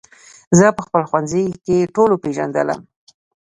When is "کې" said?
1.65-1.91